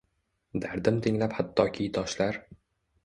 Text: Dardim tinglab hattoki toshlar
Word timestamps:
Dardim 0.63 0.97
tinglab 1.07 1.37
hattoki 1.41 1.89
toshlar 1.99 2.41